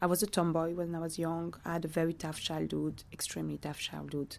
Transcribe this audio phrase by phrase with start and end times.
[0.00, 1.54] I was a tomboy when I was young.
[1.64, 4.36] I had a very tough childhood, extremely tough childhood.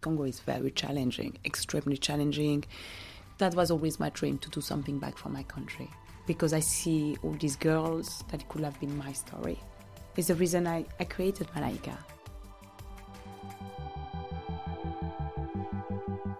[0.00, 2.64] Congo is very challenging, extremely challenging.
[3.38, 5.88] That was always my dream to do something back for my country
[6.26, 9.60] because I see all these girls that could have been my story.
[10.16, 11.96] It's the reason I, I created Malaika.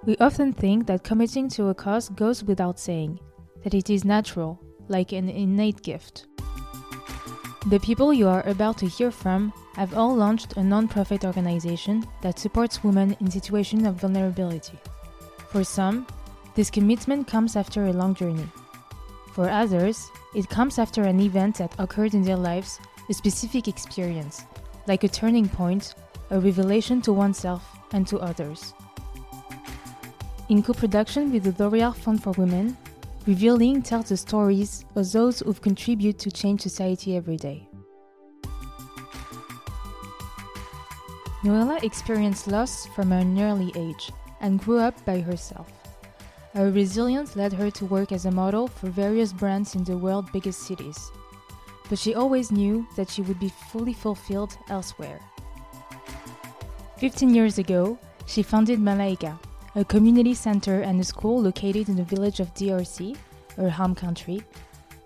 [0.06, 3.20] We often think that committing to a cause goes without saying,
[3.62, 4.58] that it is natural,
[4.88, 6.26] like an innate gift.
[7.66, 12.38] The people you are about to hear from have all launched a non-profit organization that
[12.38, 14.78] supports women in situations of vulnerability.
[15.50, 16.06] For some,
[16.54, 18.48] this commitment comes after a long journey.
[19.34, 22.80] For others, it comes after an event that occurred in their lives,
[23.10, 24.46] a specific experience,
[24.86, 25.94] like a turning point,
[26.30, 28.72] a revelation to oneself and to others.
[30.48, 32.78] In co production with the L'Oreal Fund for Women,
[33.30, 37.68] Revealing tells the stories of those who contribute to change society every day.
[41.44, 45.70] Noella experienced loss from an early age and grew up by herself.
[46.54, 50.32] Her resilience led her to work as a model for various brands in the world's
[50.32, 51.12] biggest cities.
[51.88, 55.20] But she always knew that she would be fully fulfilled elsewhere.
[56.98, 57.96] 15 years ago,
[58.26, 59.38] she founded Malaika,
[59.76, 63.16] a community center and a school located in the village of DRC,
[63.56, 64.42] her home country,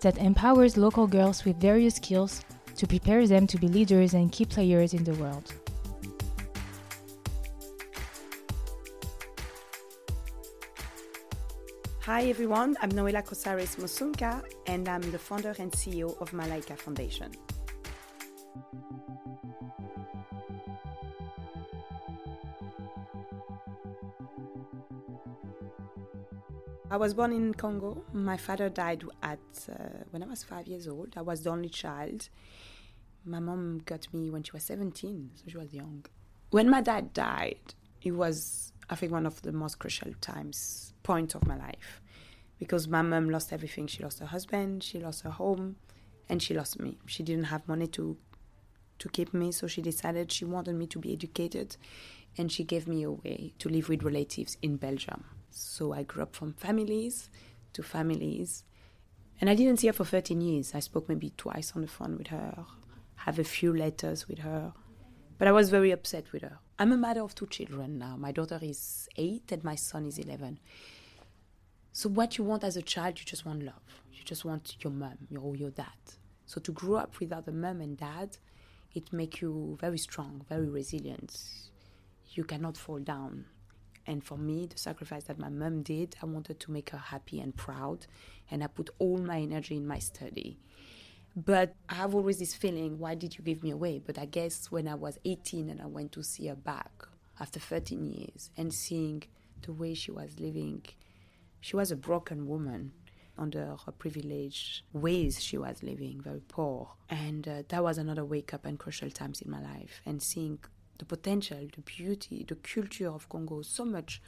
[0.00, 2.42] that empowers local girls with various skills
[2.76, 5.52] to prepare them to be leaders and key players in the world.
[12.00, 17.32] Hi everyone, I'm Noella Coursaris Musunka and I'm the founder and CEO of Malaika Foundation.
[26.90, 28.04] I was born in Congo.
[28.12, 29.38] My father died at
[29.70, 31.14] uh, when I was five years old.
[31.16, 32.28] I was the only child.
[33.24, 36.05] My mom got me when she was 17, so she was young.
[36.50, 41.34] When my dad died, it was, I think, one of the most crucial times, point
[41.34, 42.02] of my life,
[42.58, 43.86] because my mom lost everything.
[43.86, 45.77] She lost her husband, she lost her home,
[46.28, 46.98] and she lost me.
[47.06, 48.18] She didn't have money to
[48.98, 51.77] to keep me, so she decided she wanted me to be educated,
[52.36, 55.24] and she gave me away to live with relatives in Belgium.
[55.56, 57.30] So I grew up from families
[57.74, 58.64] to families.
[59.40, 60.74] And I didn't see her for 13 years.
[60.74, 62.64] I spoke maybe twice on the phone with her,
[63.16, 64.72] have a few letters with her.
[65.38, 66.58] But I was very upset with her.
[66.78, 68.16] I'm a mother of two children now.
[68.16, 70.58] My daughter is eight and my son is 11.
[71.92, 74.02] So, what you want as a child, you just want love.
[74.12, 75.86] You just want your mom or your dad.
[76.46, 78.38] So, to grow up without a mom and dad,
[78.92, 81.40] it makes you very strong, very resilient.
[82.30, 83.44] You cannot fall down.
[84.06, 87.40] And for me, the sacrifice that my mom did, I wanted to make her happy
[87.40, 88.06] and proud.
[88.50, 90.58] And I put all my energy in my study.
[91.36, 94.00] But I have always this feeling, why did you give me away?
[94.04, 97.08] But I guess when I was 18 and I went to see her back
[97.40, 99.24] after 13 years and seeing
[99.62, 100.84] the way she was living,
[101.60, 102.92] she was a broken woman
[103.36, 106.90] under her privileged ways she was living, very poor.
[107.10, 110.02] And uh, that was another wake up and crucial times in my life.
[110.06, 110.58] And seeing
[110.98, 114.22] the potential, the beauty, the culture of Congo so much.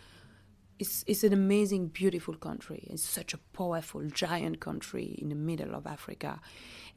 [0.78, 2.86] It's, it's an amazing, beautiful country.
[2.90, 6.40] It's such a powerful, giant country in the middle of Africa.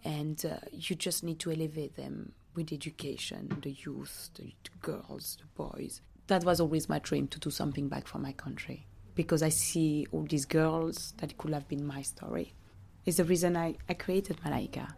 [0.03, 5.37] And uh, you just need to elevate them with education, the youth, the, the girls,
[5.39, 6.01] the boys.
[6.27, 8.85] That was always my dream to do something back for my country
[9.15, 12.53] because I see all these girls that could have been my story.
[13.05, 14.93] It's the reason I, I created Malaika.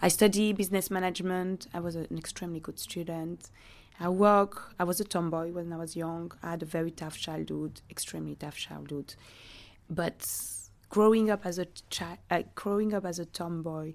[0.00, 1.66] I study business management.
[1.74, 3.50] I was an extremely good student.
[3.98, 4.74] I work.
[4.78, 6.30] I was a tomboy when I was young.
[6.40, 9.14] I had a very tough childhood, extremely tough childhood.
[9.90, 10.24] But
[10.88, 13.94] growing up as a child, uh, growing up as a tomboy,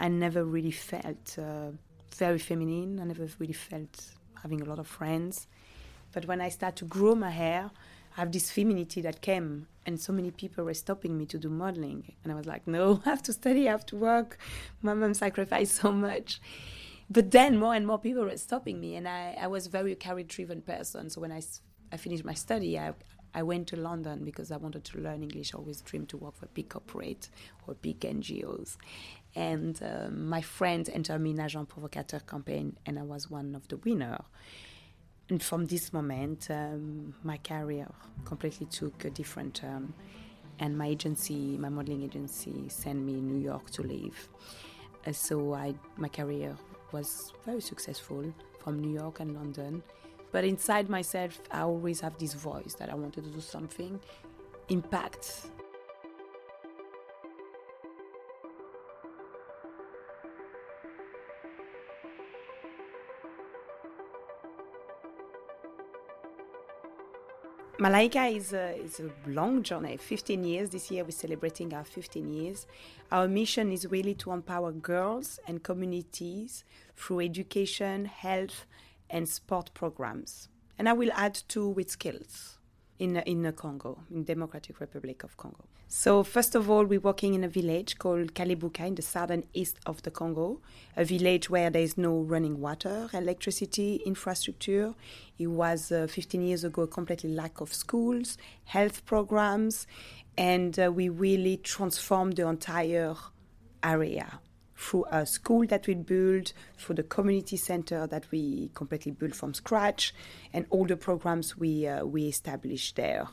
[0.00, 1.70] I never really felt uh,
[2.16, 2.98] very feminine.
[2.98, 4.06] I never really felt
[4.42, 5.46] having a lot of friends.
[6.12, 7.70] But when I started to grow my hair,
[8.16, 11.48] I have this femininity that came, and so many people were stopping me to do
[11.48, 14.38] modeling, and I was like, no, I have to study, I have to work.
[14.82, 16.40] My mom sacrificed so much
[17.10, 19.96] but then more and more people were stopping me, and I, I was a very
[19.96, 21.10] career-driven person.
[21.10, 21.42] So when I,
[21.90, 22.92] I finished my study, I,
[23.34, 25.52] I went to London because I wanted to learn English.
[25.52, 27.28] I always dreamed to work for big corporate
[27.66, 28.76] or big NGOs.
[29.34, 33.66] And um, my friend entered me in Agent Provocateur campaign, and I was one of
[33.66, 34.22] the winners.
[35.30, 37.86] And from this moment, um, my career
[38.24, 39.94] completely took a different turn.
[40.58, 44.28] And my agency, my modeling agency, sent me to New York to live.
[45.06, 46.56] Uh, so I, my career
[46.90, 49.82] was very successful from New York and London.
[50.32, 54.00] But inside myself, I always have this voice that I wanted to do something,
[54.68, 55.46] impact.
[67.80, 70.68] Malaika is a, is a long journey, 15 years.
[70.68, 72.66] This year we're celebrating our 15 years.
[73.10, 78.66] Our mission is really to empower girls and communities through education, health,
[79.08, 80.50] and sport programs.
[80.78, 82.58] And I will add two with skills
[82.98, 85.64] in, in the Congo, in Democratic Republic of Congo.
[85.92, 89.80] So first of all, we're working in a village called Kalebuka in the southern east
[89.86, 90.60] of the Congo,
[90.96, 94.94] a village where there is no running water, electricity, infrastructure.
[95.36, 99.88] It was uh, 15 years ago a completely lack of schools, health programs,
[100.38, 103.16] and uh, we really transformed the entire
[103.82, 104.38] area
[104.80, 109.52] through a school that we built, through the community center that we completely built from
[109.52, 110.14] scratch,
[110.52, 113.28] and all the programs we uh, we established there.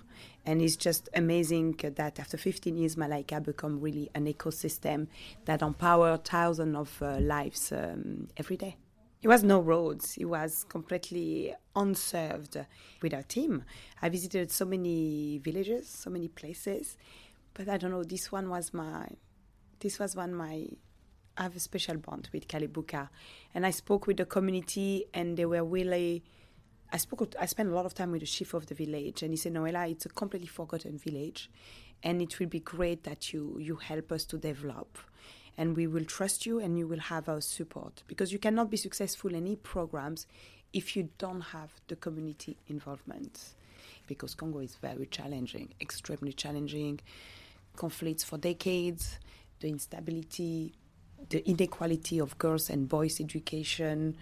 [0.48, 5.08] And it's just amazing that after 15 years, Malaika become really an ecosystem
[5.44, 8.78] that empower thousands of uh, lives um, every day.
[9.22, 10.16] It was no roads.
[10.16, 12.58] It was completely unserved
[13.02, 13.66] with our team.
[14.02, 16.96] I visited so many villages, so many places,
[17.54, 18.06] but I don't know.
[18.06, 19.06] This one was my,
[19.82, 20.66] this was one my
[21.38, 23.10] I have a special bond with Kalebuka
[23.54, 26.24] And I spoke with the community, and they were really.
[26.92, 27.36] I spoke.
[27.40, 29.54] I spent a lot of time with the chief of the village, and he said,
[29.54, 31.50] "Noella, it's a completely forgotten village,
[32.04, 34.98] and it will be great that you you help us to develop,
[35.58, 38.78] and we will trust you, and you will have our support because you cannot be
[38.78, 40.28] successful in any programs
[40.74, 43.56] if you don't have the community involvement,
[44.08, 47.00] because Congo is very challenging, extremely challenging,
[47.76, 49.20] conflicts for decades,
[49.60, 50.74] the instability,
[51.30, 54.16] the inequality of girls and boys' education,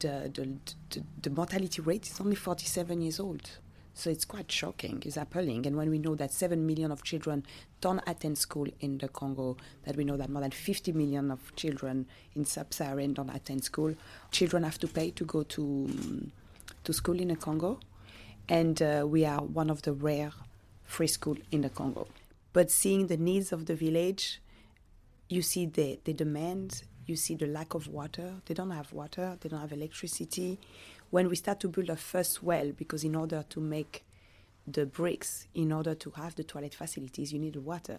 [0.00, 0.48] the, the,
[0.90, 3.50] the, the, mortality rate is only 47 years old.
[3.94, 5.66] So it's quite shocking, it's appalling.
[5.66, 7.44] And when we know that 7 million of children
[7.80, 11.54] don't attend school in the Congo, that we know that more than 50 million of
[11.56, 12.06] children
[12.36, 13.94] in sub-Saharan don't attend school,
[14.30, 16.30] children have to pay to go to,
[16.84, 17.80] to school in the Congo.
[18.48, 20.30] And uh, we are one of the rare
[20.84, 22.06] free school in the Congo.
[22.52, 24.40] But seeing the needs of the village,
[25.28, 28.34] you see the, the demand, you see the lack of water.
[28.46, 30.58] They don't have water, they don't have electricity.
[31.10, 34.04] When we start to build a first well, because in order to make
[34.66, 37.98] the bricks, in order to have the toilet facilities, you need water.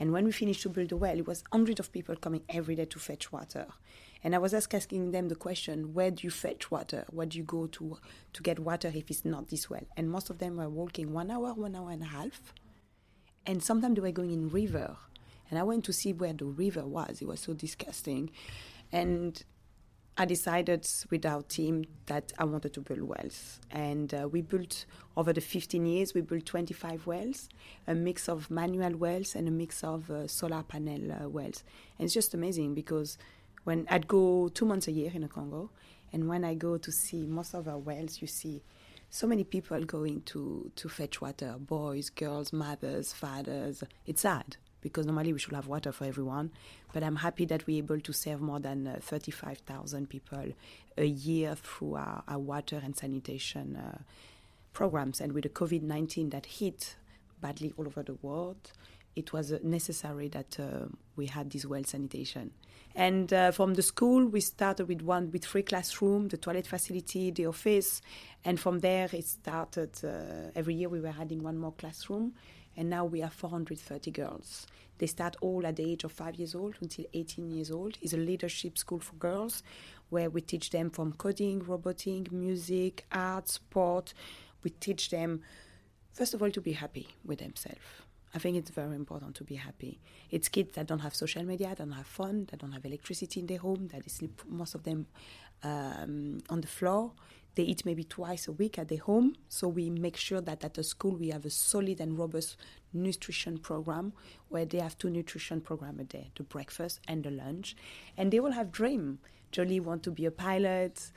[0.00, 2.74] And when we finished to build the well, it was hundreds of people coming every
[2.74, 3.66] day to fetch water.
[4.24, 7.04] And I was asking them the question, where do you fetch water?
[7.10, 7.98] Where do you go to
[8.32, 9.86] to get water if it's not this well?
[9.96, 12.52] And most of them were walking one hour, one hour and a half.
[13.46, 14.96] And sometimes they were going in river
[15.50, 17.22] and I went to see where the river was.
[17.22, 18.30] It was so disgusting.
[18.92, 19.42] And
[20.20, 23.60] I decided with our team that I wanted to build wells.
[23.70, 24.84] And uh, we built,
[25.16, 27.48] over the 15 years, we built 25 wells,
[27.86, 31.62] a mix of manual wells and a mix of uh, solar panel uh, wells.
[31.98, 33.16] And it's just amazing because
[33.62, 35.70] when I'd go two months a year in the Congo,
[36.12, 38.62] and when I go to see most of our wells, you see
[39.10, 43.84] so many people going to, to fetch water boys, girls, mothers, fathers.
[44.04, 46.50] It's sad because normally we should have water for everyone.
[46.92, 50.52] But I'm happy that we're able to serve more than uh, 35,000 people
[50.96, 53.98] a year through our, our water and sanitation uh,
[54.72, 55.20] programs.
[55.20, 56.96] And with the COVID 19 that hit
[57.40, 58.72] badly all over the world,
[59.16, 60.86] it was uh, necessary that uh,
[61.16, 62.52] we had this well sanitation.
[62.94, 67.30] And uh, from the school, we started with one with three classrooms, the toilet facility,
[67.30, 68.02] the office,
[68.44, 69.90] and from there it started.
[70.02, 72.34] Uh, every year we were adding one more classroom,
[72.78, 74.66] and now we have 430 girls.
[74.98, 77.98] They start all at the age of five years old until 18 years old.
[78.00, 79.64] It's a leadership school for girls
[80.10, 84.14] where we teach them from coding, roboting, music, art, sport.
[84.62, 85.42] We teach them,
[86.12, 87.80] first of all, to be happy with themselves.
[88.32, 89.98] I think it's very important to be happy.
[90.30, 93.46] It's kids that don't have social media, don't have fun, that don't have electricity in
[93.46, 95.06] their home, that they sleep, most of them,
[95.64, 97.12] um, on the floor.
[97.54, 99.34] They eat maybe twice a week at their home.
[99.48, 102.56] So we make sure that at the school we have a solid and robust
[102.92, 104.12] nutrition program
[104.48, 107.76] where they have two nutrition program a day, the breakfast and the lunch.
[108.16, 109.18] And they will have dream.
[109.50, 111.10] Jolie want to be a pilot.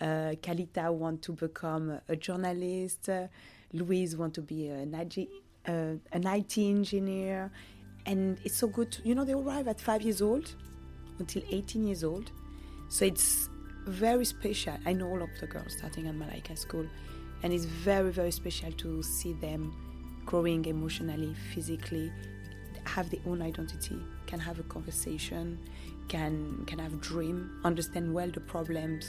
[0.00, 3.08] Uh, Kalita want to become a journalist.
[3.08, 3.26] Uh,
[3.72, 7.50] Louise want to be an, uh, an IT engineer.
[8.06, 8.92] And it's so good.
[8.92, 10.54] To, you know, they arrive at five years old
[11.18, 12.30] until 18 years old.
[12.88, 13.50] So it's
[13.88, 14.74] very special.
[14.86, 16.86] I know all of the girls starting at Malaika School,
[17.42, 19.74] and it's very, very special to see them
[20.26, 22.12] growing emotionally, physically,
[22.84, 25.58] have their own identity, can have a conversation,
[26.08, 29.06] can can have dream, understand well the problems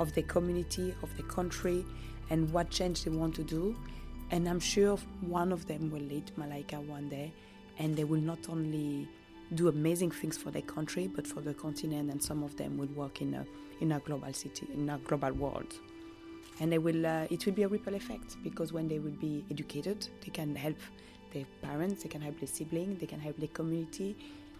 [0.00, 1.84] of the community, of the country,
[2.30, 3.76] and what change they want to do.
[4.30, 7.32] And I'm sure one of them will lead Malaika one day,
[7.78, 9.08] and they will not only
[9.54, 12.88] do amazing things for their country, but for the continent, and some of them will
[12.88, 13.46] work in a
[13.80, 15.74] in a global city, in a global world.
[16.60, 17.06] and they will.
[17.06, 20.54] Uh, it will be a ripple effect because when they will be educated, they can
[20.54, 20.76] help
[21.32, 24.16] their parents, they can help their siblings, they can help their community.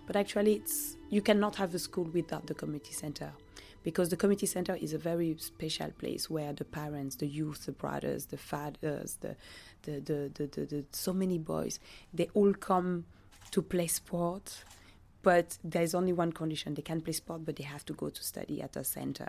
[0.07, 3.33] But actually, it's you cannot have a school without the community center
[3.83, 7.73] because the community center is a very special place where the parents, the youth, the
[7.73, 9.37] brothers, the fathers, the
[9.83, 11.79] the, the, the, the, the so many boys,
[12.13, 13.05] they all come
[13.51, 14.65] to play sport
[15.23, 16.75] but there's only one condition.
[16.75, 19.29] They can play sport but they have to go to study at a center.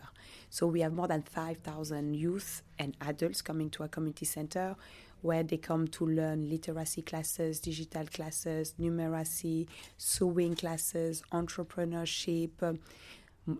[0.50, 4.76] So we have more than 5000 youth and adults coming to our community center
[5.22, 9.68] where they come to learn literacy classes digital classes numeracy
[9.98, 12.52] sewing classes entrepreneurship.
[12.62, 12.80] Um,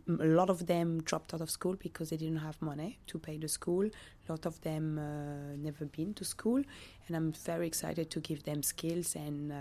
[0.08, 3.38] a lot of them dropped out of school because they didn't have money to pay
[3.38, 3.86] the school.
[3.86, 6.62] A lot of them uh, never been to school,
[7.08, 9.56] and I'm very excited to give them skills and uh,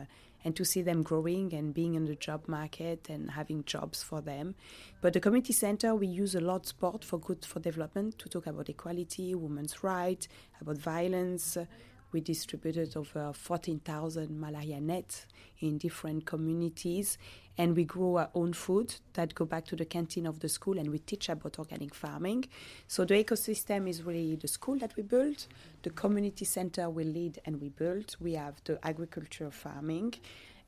[0.44, 4.20] and to see them growing and being in the job market and having jobs for
[4.20, 4.54] them.
[5.00, 8.46] But the community center, we use a lot sport for good for development to talk
[8.46, 10.28] about equality, women's rights,
[10.60, 11.58] about violence.
[12.10, 15.26] We distributed over 14,000 malaria nets
[15.60, 17.18] in different communities,
[17.58, 20.78] and we grow our own food that go back to the canteen of the school,
[20.78, 22.46] and we teach about organic farming.
[22.86, 25.48] So the ecosystem is really the school that we built,
[25.82, 28.16] the community center we lead and we build.
[28.20, 30.14] We have the agriculture farming,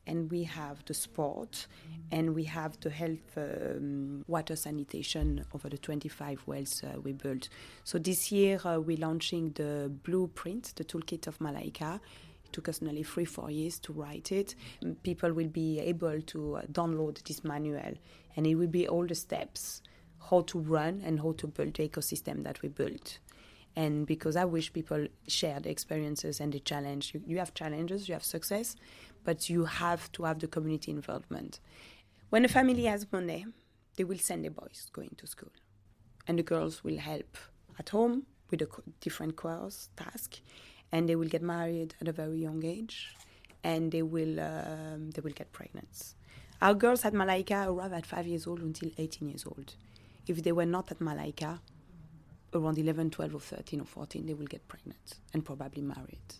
[0.06, 1.66] and we have the sport,
[2.10, 7.48] and we have the health, um, water sanitation over the 25 wells uh, we built.
[7.84, 12.00] So this year uh, we're launching the blueprint, the toolkit of Malaika.
[12.44, 14.54] It took us nearly three, four years to write it.
[15.02, 17.94] People will be able to uh, download this manual,
[18.36, 19.82] and it will be all the steps
[20.30, 23.18] how to run and how to build the ecosystem that we built
[23.76, 27.14] and because I wish people share the experiences and the challenge.
[27.14, 28.76] You, you, have challenges, you have success,
[29.24, 31.60] but you have to have the community involvement.
[32.30, 33.46] When a family has money,
[33.96, 35.52] they will send their boys going to school,
[36.26, 37.36] and the girls will help
[37.78, 38.68] at home with a
[39.00, 40.40] different course task,
[40.92, 43.14] and they will get married at a very young age,
[43.62, 46.14] and they will um, they will get pregnant.
[46.62, 49.76] Our girls at Malaika arrive at five years old until 18 years old.
[50.26, 51.58] If they were not at Malaika,
[52.52, 56.34] around 11, 12, or 13 or 14, they will get pregnant and probably married.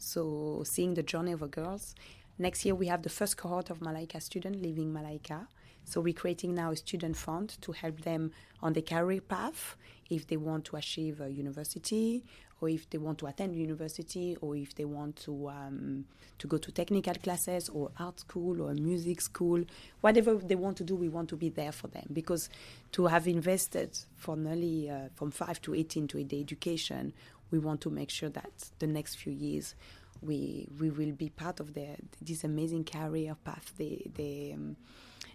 [0.00, 1.94] So, seeing the journey of our girls.
[2.38, 5.46] Next year, we have the first cohort of Malaika students leaving Malaika.
[5.84, 9.76] So, we're creating now a student fund to help them on the career path
[10.08, 12.24] if they want to achieve a university
[12.60, 16.04] or if they want to attend university, or if they want to um,
[16.38, 19.62] to go to technical classes or art school or music school,
[20.00, 22.48] whatever they want to do, we want to be there for them because
[22.92, 27.12] to have invested for nearly uh, from five to eighteen to the education,
[27.50, 29.74] we want to make sure that the next few years
[30.22, 34.76] we we will be part of their this amazing career path they they um,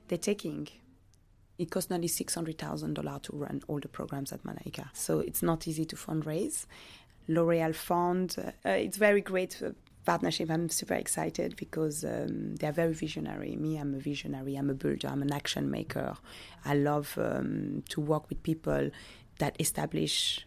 [0.07, 0.67] they're taking
[1.57, 4.89] it costs nearly $600,000 to run all the programs at Malaika.
[4.93, 6.65] So it's not easy to fundraise.
[7.27, 8.35] L'Oreal Fund.
[8.65, 9.71] Uh, it's very great uh,
[10.05, 10.49] partnership.
[10.51, 13.55] I'm super excited because um, they are very visionary.
[13.55, 14.55] Me, I'm a visionary.
[14.55, 15.07] I'm a builder.
[15.07, 16.15] I'm an action maker.
[16.65, 18.91] I love um, to work with people
[19.39, 20.45] that establish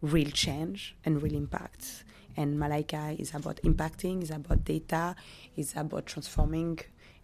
[0.00, 2.04] real change and real impact.
[2.36, 5.16] And Malaika is about impacting, is about data,
[5.56, 6.78] is about transforming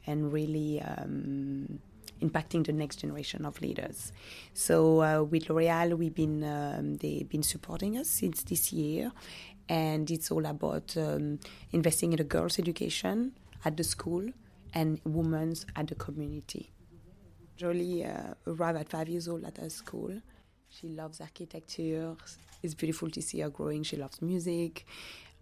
[0.06, 1.80] and really um,
[2.22, 4.12] impacting the next generation of leaders.
[4.54, 9.12] So uh, with L'Oreal, we've been um, they've been supporting us since this year,
[9.68, 11.40] and it's all about um,
[11.72, 13.32] investing in the girls' education
[13.64, 14.30] at the school
[14.74, 16.72] and women's at the community.
[17.56, 20.20] Jolie uh, arrived at five years old at her school.
[20.80, 22.16] She loves architecture.
[22.62, 23.82] It's beautiful to see her growing.
[23.82, 24.86] She loves music,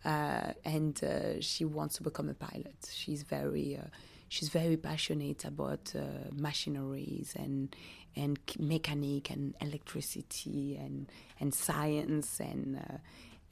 [0.04, 2.88] uh, and uh, she wants to become a pilot.
[2.92, 3.86] She's very uh,
[4.28, 6.00] she's very passionate about uh,
[6.32, 7.74] machineries and
[8.16, 11.06] and mechanic and electricity and
[11.38, 12.96] and science and uh,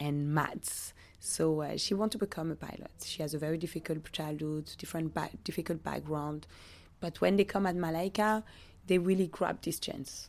[0.00, 0.94] and maths.
[1.20, 2.90] So uh, she wants to become a pilot.
[3.04, 6.46] She has a very difficult childhood, different ba- difficult background,
[7.00, 8.42] but when they come at Malaika,
[8.88, 10.28] they really grab this chance.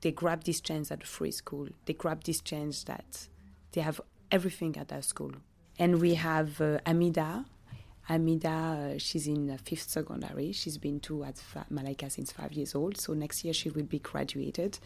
[0.00, 1.68] They grab this chance at free school.
[1.84, 3.28] They grab this chance that
[3.72, 5.32] they have everything at their school.
[5.78, 7.44] And we have uh, Amida,
[8.10, 8.48] Amida,
[8.94, 10.50] uh, she's in fifth secondary.
[10.50, 11.36] She's been to at
[11.72, 12.96] Malaika since five years old.
[12.96, 14.80] So next year she will be graduated.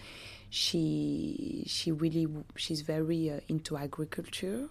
[0.50, 4.68] She she really she's very uh, into agriculture,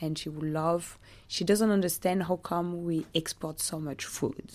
[0.00, 0.98] and she will love.
[1.28, 4.50] She doesn't understand how come we export so much food.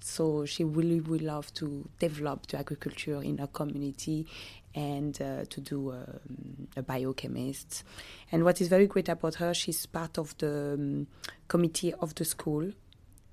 [0.00, 4.26] So she really would love to develop the agriculture in her community
[4.74, 7.84] and uh, to do um, a biochemist.
[8.32, 11.06] And what is very great about her, she's part of the um,
[11.48, 12.70] committee of the school.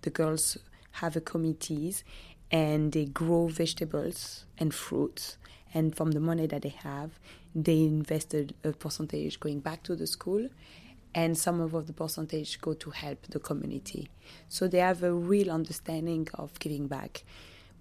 [0.04, 0.58] The girls
[0.92, 2.04] have a committees
[2.52, 5.38] and they grow vegetables and fruits
[5.74, 7.20] and from the money that they have,
[7.56, 10.50] they invested a percentage going back to the school,
[11.14, 14.10] and some of the percentage go to help the community.
[14.48, 17.24] So they have a real understanding of giving back.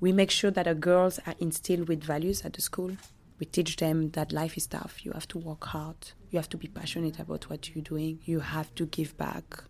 [0.01, 2.97] We make sure that our girls are instilled with values at the school.
[3.41, 5.03] We teach them that life is tough.
[5.03, 5.97] You have to work hard.
[6.31, 8.21] You have to be passionate about what you're doing.
[8.25, 9.65] You have to give back.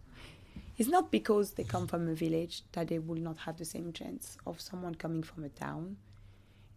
[0.76, 3.92] It's not because they come from a village that they will not have the same
[3.92, 5.98] chance of someone coming from a town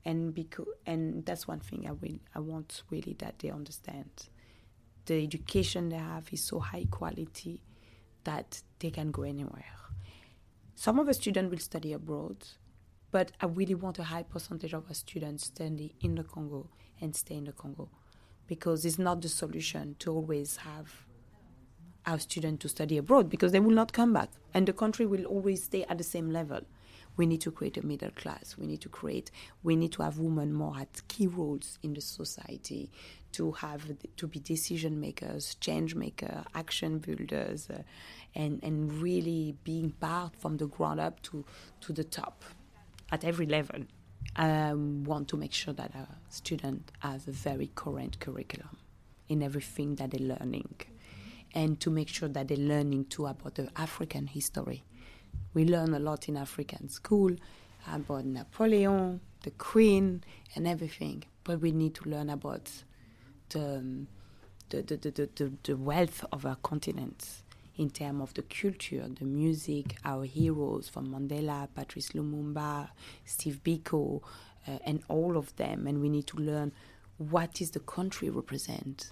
[0.05, 4.29] and because and that's one thing I will I want really that they understand.
[5.05, 7.62] The education they have is so high quality
[8.23, 9.65] that they can go anywhere.
[10.75, 12.38] Some of the students will study abroad,
[13.12, 16.69] but I really want a high percentage of our students study in the Congo
[17.03, 17.89] and stay in the Congo
[18.48, 21.05] because it's not the solution to always have
[22.05, 25.25] our students to study abroad because they will not come back and the country will
[25.25, 26.62] always stay at the same level
[27.15, 28.55] we need to create a middle class.
[28.57, 29.31] We need to create,
[29.62, 32.89] we need to have women more at key roles in the society,
[33.33, 33.83] to have,
[34.17, 37.83] to be decision makers, change makers, action builders, uh,
[38.36, 41.45] and, and really being part from the ground up to,
[41.81, 42.43] to the top
[43.12, 43.81] at every level.
[44.36, 48.78] I want to make sure that our student has a very current curriculum
[49.28, 50.75] in everything that they're learning.
[51.54, 54.84] And to make sure that they're learning too about the African history.
[55.54, 57.36] We learn a lot in African school
[57.92, 60.24] about Napoleon, the Queen,
[60.56, 61.25] and everything.
[61.44, 62.72] But we need to learn about
[63.50, 64.08] the, um,
[64.70, 67.42] the, the, the, the, the wealth of our continent
[67.77, 72.89] in terms of the culture, the music, our heroes from Mandela, Patrice Lumumba,
[73.25, 74.22] Steve Biko,
[74.68, 75.88] uh, and all of them.
[75.88, 76.72] And we need to learn
[77.18, 79.10] what is the country represent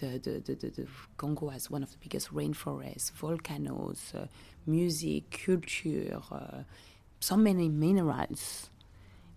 [0.00, 4.26] the, the, the, the, Congo has one of the biggest rainforests, volcanoes, uh,
[4.66, 6.62] music, culture, uh,
[7.20, 8.70] so many minerals.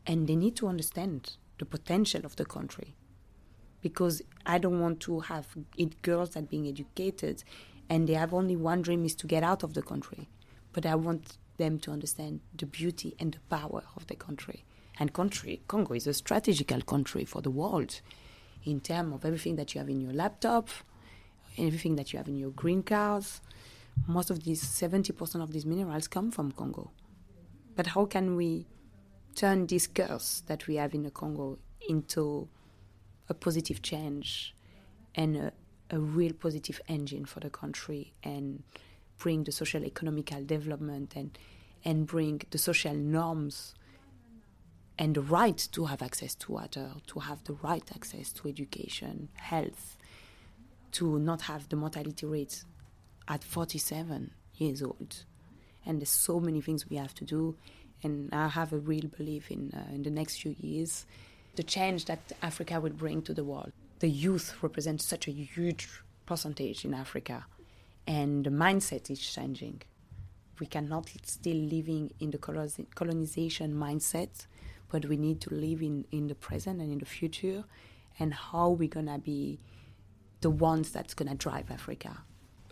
[0.08, 2.96] And they need to understand the potential of the country.
[3.82, 7.44] Because I don't want to have it, girls that being educated
[7.90, 10.30] and they have only one dream is to get out of the country.
[10.72, 14.66] But I want them to understand the beauty and the power of the country.
[15.00, 18.02] And country, Congo is a strategical country for the world
[18.64, 20.70] in terms of everything that you have in your laptop,
[21.58, 23.42] everything that you have in your green cars.
[24.08, 26.92] Most of these, 70% of these minerals come from Congo.
[27.76, 28.68] But how can we
[29.36, 32.48] turn this curse that we have in the Congo into
[33.30, 34.56] a positive change
[35.16, 35.54] and a,
[35.94, 38.64] a real positive engine for the country and
[39.20, 41.38] bring the social economical development and
[41.86, 43.76] and bring the social norms
[44.98, 49.30] and the right to have access to water, to have the right access to education,
[49.36, 49.98] health,
[50.94, 52.66] to not have the mortality rates
[53.28, 55.26] at 47 years old.
[55.86, 57.56] And there's so many things we have to do.
[58.02, 61.06] And I have a real belief in, uh, in the next few years,
[61.56, 63.74] the change that Africa will bring to the world.
[64.04, 65.88] The youth represents such a huge
[66.26, 67.46] percentage in Africa,
[68.06, 69.82] and the mindset is changing.
[70.60, 74.46] We cannot still living in the colonization mindset
[74.94, 77.64] but we need to live in, in the present and in the future
[78.20, 79.60] and how we're going to be
[80.42, 82.20] the ones that's going to drive Africa.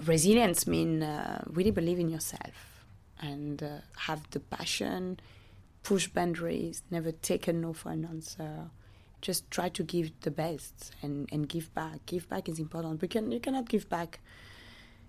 [0.06, 2.86] Resilience means uh, really believe in yourself
[3.20, 5.20] and uh, have the passion,
[5.82, 8.70] push boundaries, never take a no for an answer.
[9.22, 12.06] Just try to give the best and, and give back.
[12.06, 13.00] Give back is important.
[13.00, 14.20] But can, you cannot give back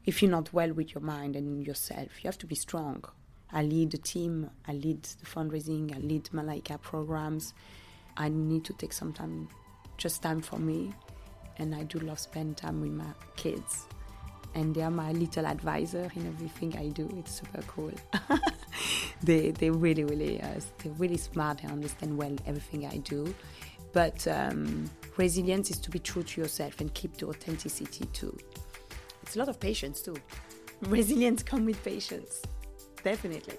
[0.05, 2.09] if you're not well with your mind and yourself.
[2.23, 3.05] You have to be strong.
[3.53, 7.53] I lead the team, I lead the fundraising, I lead Malaika programs.
[8.17, 9.49] I need to take some time,
[9.99, 10.93] just time for me.
[11.59, 13.87] And I do love spend time with my kids.
[14.55, 17.09] And they are my little advisor in everything I do.
[17.19, 17.93] It's super cool.
[19.23, 23.35] they they really really uh, they're really smart and understand well everything I do.
[23.93, 28.37] But um, resilience is to be true to yourself and keep the authenticity too.
[29.23, 30.17] It's a lot of patience too.
[30.83, 32.43] Resilience comes with patience
[33.03, 33.59] definitely.